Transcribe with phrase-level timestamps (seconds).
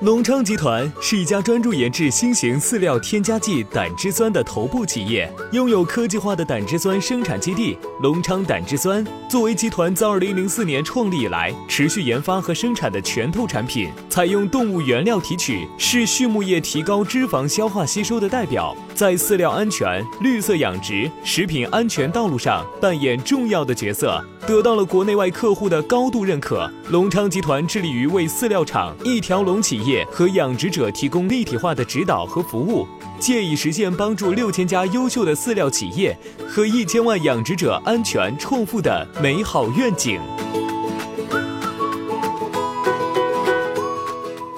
[0.00, 9.06] 隆昌集团是一家专注研制新型饲料添加剂胆汁酸的头部企业，拥有科技化的胆汁酸生产基地——隆昌胆汁酸。
[9.28, 26.72] 作为集团自2004年创立以来持续研发和生产的拳头产品，采用动物原料提取，是畜牧业提高脂肪消化吸收的代表，在饲料安全、绿色养殖、食品安全道路上扮演重要的角色，得到了国内外客户的高度认可。
[26.88, 29.89] 隆昌集团致力于为饲料厂、一条龙企业。
[30.10, 32.86] 和养殖者提供立体化的指导和服务，
[33.18, 36.16] 借以实现帮助六千家优秀的饲料企业
[36.48, 40.20] 和一千万养殖者安全创富的美好愿景。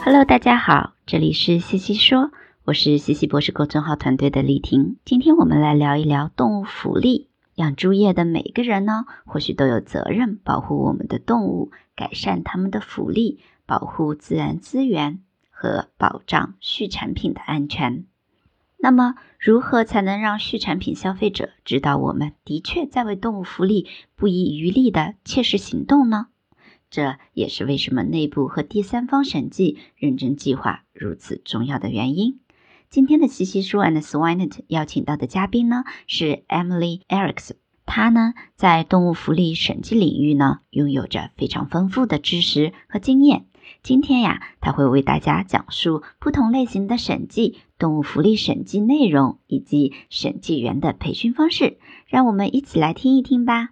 [0.05, 2.31] Hello，大家好，这里是西西说，
[2.65, 4.97] 我是西西博士公众号团队的丽婷。
[5.05, 7.29] 今天我们来聊一聊动物福利。
[7.57, 13.41] 养猪业的每个人呢，或许都有责任保护我们的动物，改善他们的福利。
[13.67, 18.05] 保护自然资源和保障畜产品的安全。
[18.79, 26.27] 那么，如何才能让畜产品消费者知道我们的确在为动物福利不遗余力的切实行动呢？
[26.91, 32.41] 这也是为什么内部和第三方审计认证计划如此重要的原因。
[32.91, 37.53] 今天的西西说 and Swinet 邀请到的嘉宾呢是 Emily Eriks，
[37.87, 43.47] 她呢在动物福利审计领域呢拥有着非常丰富的知识和经验。
[43.83, 53.71] 今天呀，他会为大家讲述不同类型的审计、动物福利审计内容以及审计员的培训方式，让我们一起来听一听吧。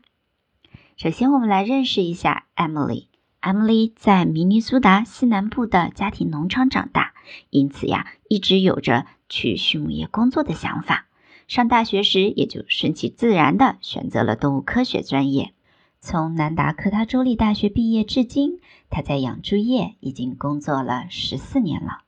[0.97, 3.07] 首先，我们来认识一下 Emily。
[3.41, 7.15] Emily 在明尼苏达西南部的家庭农场长大，
[7.49, 11.07] 因此呀，一直有着去畜牧业工作的想法。
[11.49, 15.55] 上大学时，也就顺其自然的选择了动物科学专业。
[16.03, 22.05] 从南达科他州立大学毕业至今，他在养猪业已经工作了十四年了，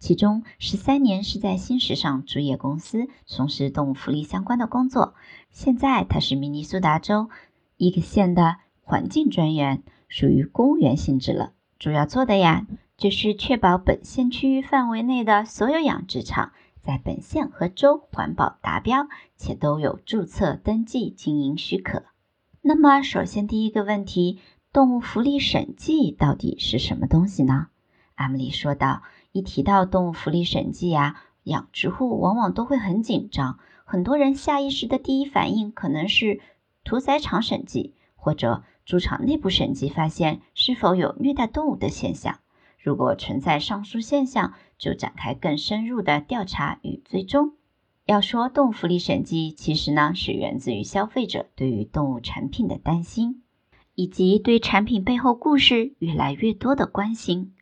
[0.00, 5.14] 其中十三年是在新时尚猪业公司从事动物福利相关的工作。
[5.50, 7.30] 现在他是明尼苏达州
[7.76, 11.52] 一个县的环境专员，属于公务员性质了。
[11.78, 16.50] 主要做的呀，就是确保本县区域范围内的所有养殖场
[16.82, 19.06] 在本县和州环保达标，
[19.36, 22.02] 且都有注册登记经营许可。
[22.68, 24.40] 那么，首先第一个问题，
[24.72, 27.68] 动物福利审计到底是什么东西呢？
[28.16, 36.40] 阿米丽说道：“一提到动物福利审计啊，养殖户往往都会很紧张，很多人下意识的第一反应可能是
[36.82, 42.40] 屠宰场审计，或者猪场内部审计，发现是否有虐待动物的现象。
[42.82, 47.52] 如果存在上述现象，就展开更深入的调查与追踪。”
[48.06, 53.42] 要说动物福利审计，其实呢是源自于消费者对于动物产品的担心，
[53.96, 57.52] 以及对产品背后故事越来越多的关心。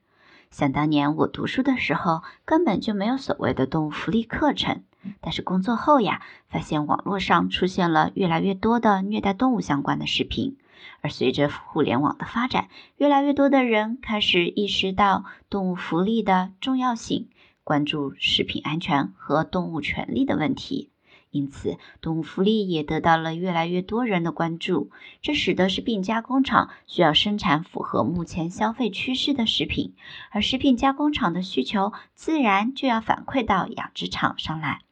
[0.50, 4.82] 想当年我读书的时候，根本就没有所谓的动物福利课程，
[5.22, 10.58] 但是工作后呀，发现网络上出现了越来越多的虐待动物相关的视频，
[11.00, 12.68] 而随着互联网的发展，
[12.98, 17.30] 越来越多的人开始意识到动物福利的重要性。
[17.64, 20.90] 关注食品安全和动物权利的问题，
[21.30, 24.90] 因此动物福利也得到了越来越多人的关注。
[25.22, 29.94] 这使得食品加工厂需要生产符合目前消费趋势的食品，
[30.30, 34.83] 而食品加工厂的需求自然就要反馈到养殖场上来。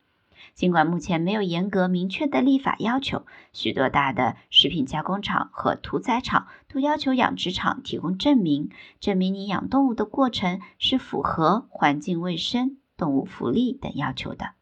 [0.55, 8.71] 尽管目前没有严格明确的立法要求，许多大的食品加工厂和屠宰场都要求养殖场提供证明，
[9.01, 14.53] 证明你养动物的过程是符合环境卫生、动物福利等要求的。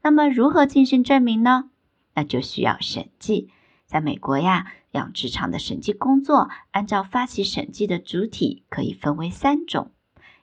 [0.00, 1.70] 那么，如何进行证明呢？
[2.14, 3.50] 那就需要审计。
[3.84, 9.90] 在美国呀，养殖场的审计工作按照发起审计的主体可以分为三种：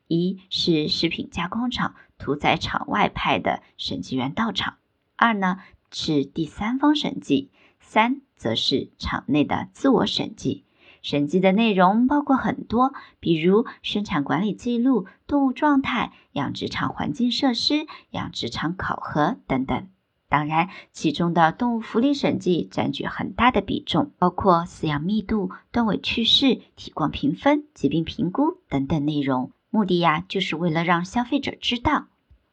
[0.07, 4.75] 一是食品加工厂、屠宰场外派的审计员到场。
[5.21, 5.57] 二呢，
[5.92, 7.51] 是第三方审计，
[7.81, 10.63] 三则是场内的自我审计。
[11.01, 19.89] 审计的内容包括很多，比如生产管理记录、动物状态、养殖场环境设施、养殖场考核等等。
[20.30, 29.51] 当然，其中的动物福利审计占据很大的比重，包括饲养密度、断尾去势、体况评分、疾病评估等等内容。
[29.69, 32.07] 目的呀，就是为了让消费者知道，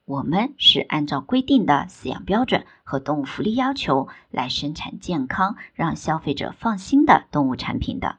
[0.07, 8.19] 我们是按照规定的饲养标准和动物福利要求来生产健康、让消费者放心的动物产品的。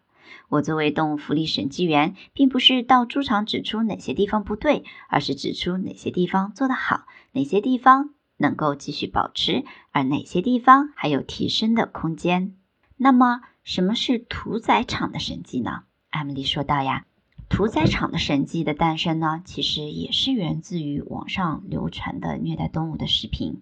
[0.49, 12.57] 我作为动物福利审计员，并不是到猪场指出哪些地方不对，而是指出哪些地方做得好，哪些地方能够继续保持，而哪些地方还有提升的空间。
[12.97, 15.83] 那么，什么是屠宰场的审计呢？
[16.09, 17.05] 艾米丽说道呀，
[17.49, 23.61] 屠宰场的神迹的诞生呢，其实也是源自于网上流传的虐待动物的视频。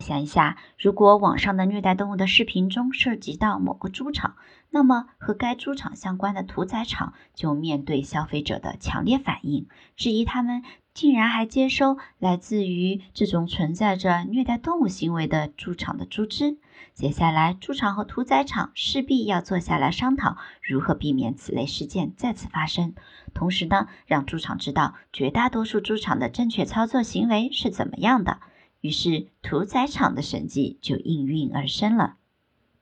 [0.00, 4.34] 想一下，如果网上的虐待动物的视频中涉及到某个猪场，
[4.68, 16.58] 那么和该猪场相关的屠宰场就面对消费者的强烈反应，质疑他们竟然还接收来自于这种存在着虐待动物行为的猪场的猪只。
[16.94, 22.94] 接下来，猪场和屠宰场势必要坐下来商讨如何避免此类事件再次发生，
[23.32, 28.40] 同时呢，让猪场知道绝大多数猪场的正确操作行为是怎么样的。
[28.82, 32.16] 于是，屠宰场的审计就应运而生了。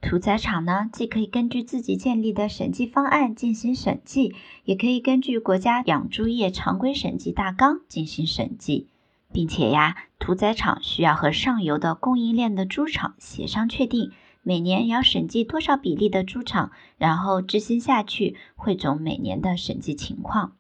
[0.00, 8.88] 屠宰场呢，既可以根据自己建立的审计方案进行审计，也可以根据国家养猪业常规审计大纲进行审计，
[9.30, 14.10] 并且呀，屠宰场需要和上游的供应链的猪场协商确定
[14.42, 20.52] 每年要审计多少比例的猪场，然后执行下去，汇总每年的审计情况。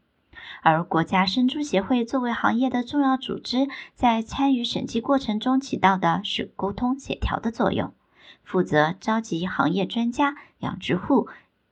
[0.62, 7.94] 而国家生猪协会作为行业的重要组织，在参与审计过程中起到的是沟通协调的作用，
[8.50, 11.28] 负责召集行业专家、养殖户、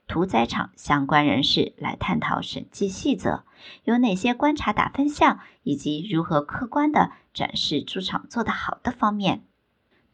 [0.06, 3.42] 屠宰场相关人士来探讨审计细则，
[3.82, 9.42] 有哪些观察打分项，以及如何客观地展示猪场做得好的方面。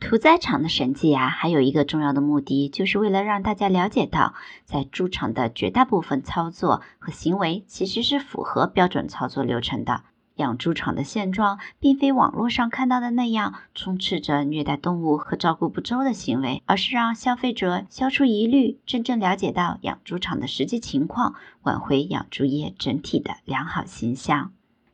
[0.00, 4.32] 屠宰场的审计啊，还有一个重要的目的，就是为了让大家了解到，
[4.64, 10.04] 在猪场的绝大部分操作和行为其实是符合标准操作流程的。
[10.36, 24.52] 养猪场的现状，并非网络上看到的那样充斥着虐待动物和照顾不周的行为，而是让消费者消除疑虑，真正了解到养猪场的实际情况，挽回养猪业整体的良好形象。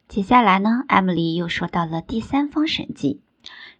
[0.08, 3.20] 接下来呢，艾米丽又说到了第三方审计。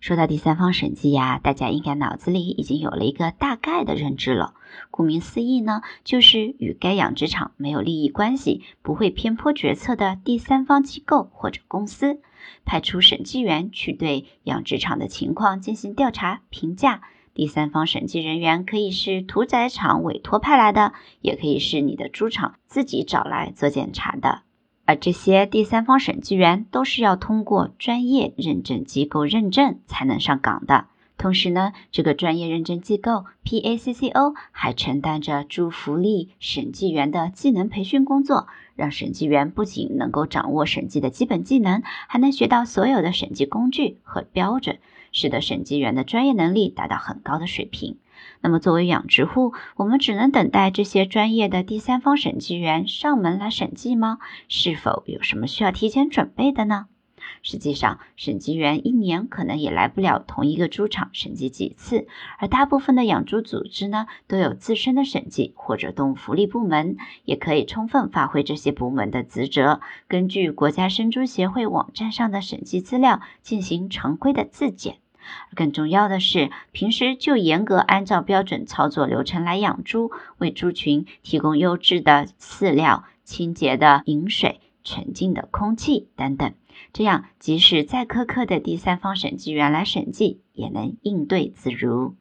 [0.00, 4.54] 说到第三方审计呀，大家应该脑子里已经有了一个大概的认知了。
[4.90, 12.20] 顾名思义呢，就是与该养殖场没有利益关系、不会偏颇决策的第三方机构或者公司，
[12.64, 17.02] 派出审计员去对养殖场的情况进行调查评价。
[17.34, 24.42] 第三方审计人员可以是屠宰场委托派来的，也可以是你的猪场自己找来做检查的。
[24.90, 30.86] 而这些第三方审计员都是要通过专业认证机构认证才能上岗的。
[31.16, 44.80] 同时呢，这个专业认证机构 PACCO 还承担着猪福利审计员的技能培训工作，让审计员不仅能够掌握审计的基本技能，还能学到所有的审计工具和标准，
[45.12, 47.98] 使得审计员的专业能力达到很高的水平。
[48.40, 54.18] 那么，作为养殖户，我们只能等待这些专业的第三方审计员上门来审计吗？
[54.48, 56.86] 是否有什么需要提前准备的呢？
[57.42, 62.06] 实际上，审计员一年可能也来不了同一个猪场审计几次，
[62.38, 74.99] 而大部分的养猪组织呢，都有自身的审计或者动物福利部门，也可以充分发挥这些部门的职责，根据国家生猪协会网站上的审计资料进行常规的自检。
[75.54, 86.52] 更重要的是，平时就严格按照标准操作流程来养猪，为猪群提供优质的饲料、清洁的饮水、纯净的空气等等。
[86.92, 92.14] 这样，即使再苛刻的第三方审计员来审计，也能应对自如。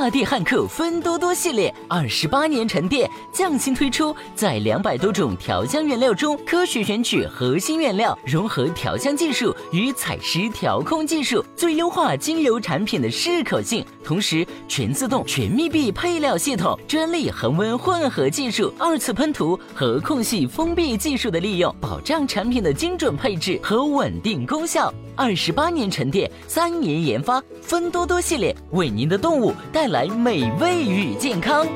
[0.00, 13.84] 大地汉克芬多多系列二十八年沉淀，匠心推出，在两百多种调香原料中科学选取核心原料，融合调香技术与采石调控技术，最优化精油产品的适口性。
[14.08, 24.90] 同时，全自动、全密闭配料系统、专利恒温混合技术、二次喷涂和空隙封闭技术的利用，保障产品的精准配置和稳定功效。
[25.14, 31.66] 二十八年沉淀，三年研发，芬多多系列为您的动物带来美味与健康。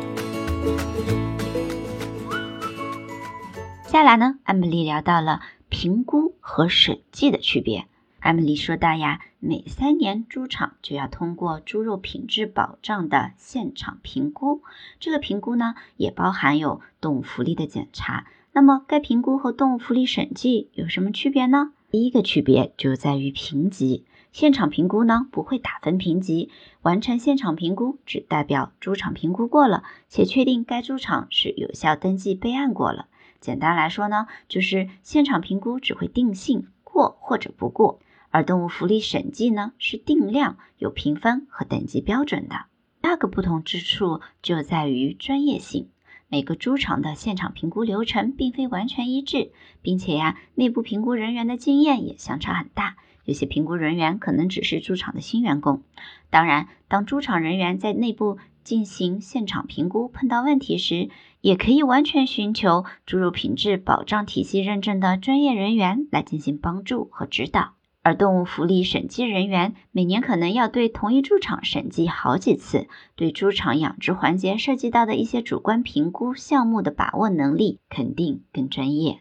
[3.85, 7.85] 接下来呢，艾米丽聊到了评估和审计的区别。
[8.21, 14.63] 艾米丽说到呀，每三年猪场就要通过猪肉品质保障的现场评估，
[15.01, 18.25] 这个评估呢也包含有动物福利的检查。
[18.53, 21.73] 那么该评估和动物福利审计有什么区别呢？
[21.91, 24.05] 第一个区别就在于评级。
[24.31, 26.49] 现场评估呢不会打分评级，
[26.83, 33.07] 完成现场评估只代表猪场评估过了，且确定该猪场是有效登记备案过了。
[33.41, 37.99] 简单来说呢，就是现场评估只会定性过或者不过。
[38.33, 42.65] 而动物福利审计呢，是定量有评分和等级标准的。
[43.03, 45.91] 第二个不同之处就在于专业性。
[46.29, 52.97] 每个猪场的现场评估流程并非完全一致，并且呀，内部评估人员的经验也相差很大。
[53.25, 55.83] 有些评估人员可能只是猪场的新员工。
[56.31, 61.11] 当然，当猪场人员在内部进行现场评估碰到问题时，
[61.43, 67.75] 也可以完全寻求猪肉品质保障体系认证的专业人员来进行帮助和指导。
[68.03, 79.21] 而动物福利审计人员每年可能要对同一猪场审计好几次，对猪场养殖环节涉及到的一些主观评估项目的把握能力肯定更专业。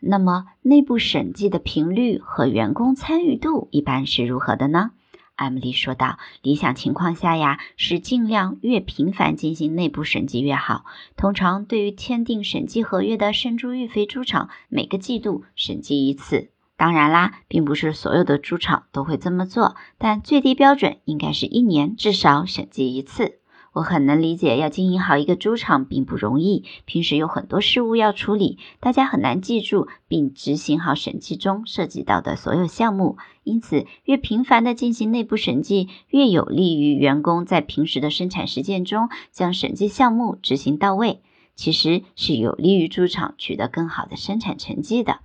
[0.00, 4.90] 那么，内部审计的频率和员工参与度一般是如何的呢？
[5.36, 10.84] 艾米丽说道：“理想情况下呀，是尽量越频繁进行内部审计越好。
[11.16, 23.38] 通常，对于签订审计合约的生猪育肥猪场，每个季度审计一次。”当然啦，并不是所有的猪场都会这么做，但最低标准应该是一年至少审计一次。
[23.72, 33.18] 我很能理解，要经营好一个猪场并不容易，平时有很多事务要处理，大家很难记住并执行好审计中涉及到的所有项目。
[33.42, 41.20] 因此，越频繁的进行内部审计，越有利于员工在平时的生产实践中将审计项目执行到位，
[41.54, 45.18] 其实是有利于猪场取得更好的生产成绩的。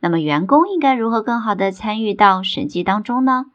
[0.00, 3.46] 那么，员工应该如何更好的参与到审计当中呢？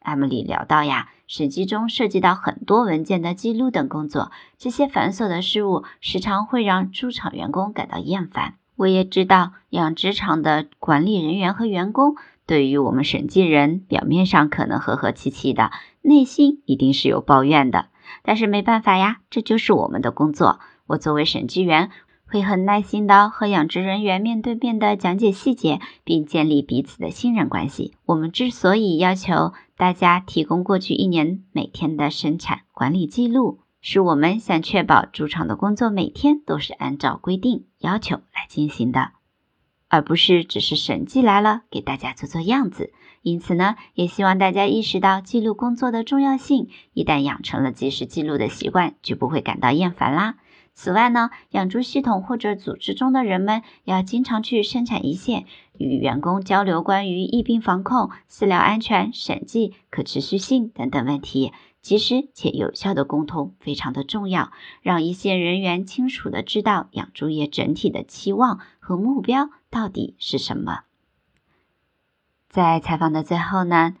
[0.00, 8.54] 艾米丽聊到呀，审计中涉及到很多文件的记录等工作，这些繁琐的事务时常会让猪场员工感到厌烦。
[8.76, 12.14] 我也知道，养殖场的管理人员和员工
[12.46, 17.86] 对于我们审计人，表面上可能和和气气的，内心一定是有抱怨的。
[18.22, 20.60] 但是没办法呀，这就是我们的工作。
[20.86, 21.90] 我作为审计员。
[22.30, 27.94] 会很耐心的和养殖人员面对面的讲解细节，并建立彼此的信任关系。
[28.04, 39.12] 我们之所以要求大家提供过去一年每天的生产管理记录，是我们想确保猪场的工作每天都是按照规定要求来进行的，
[39.88, 42.92] 而不是只是审计来了给大家做做样子。
[43.22, 46.68] 因此呢，也希望大家意识到记录工作的重要性。
[46.92, 50.36] 一旦养成了及时记录的习惯，就不会感到厌烦啦。
[50.80, 55.44] 此外呢，养猪系统或者组织中的人们要经常去生产一线，
[55.76, 70.82] 与员工交流关于疫病防控、饲料安全、审计、可持续性等等问题，及时且有效的沟通非常的重要，让一线人员清楚的知道养猪业整体的期望和目标到底是什么。
[72.48, 73.96] 在采访的最后呢。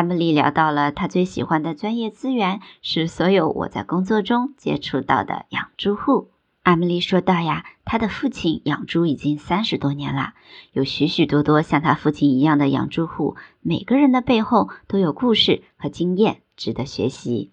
[0.00, 6.30] 艾米丽聊到了她最喜欢的专业资源是所有我在工作中接触到的养猪户。
[6.62, 10.32] 艾米丽说道呀，她的父亲养猪已经三十多年了，
[10.72, 17.52] 有许许多多像他父亲一样的养猪户，每个人的背后都有故事和经验值得学习。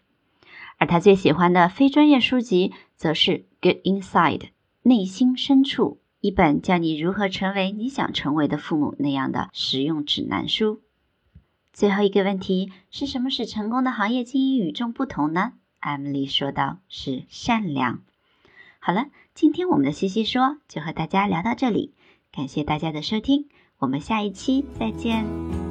[0.77, 4.39] 而他最喜欢的非专业书籍则是《Good Inside》
[4.83, 10.79] 内心深处，一本教你如何成为你想成为的父母那样的实用指南书。
[11.77, 15.53] 最后一个问题是什么使成功的行业经营与众不同呢？
[15.79, 18.01] 艾米丽说道：“是善良。”
[18.81, 21.93] 好了，今天我们的西西说就和大家聊到这里，
[22.31, 25.66] 感谢大家的收听，我们下一期再见。